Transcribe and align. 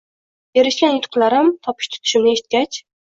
Erishgan 0.61 0.95
yutiqlarim, 0.95 1.51
topish 1.67 1.93
tutishimni 1.97 2.35
eshitgach: 2.39 2.81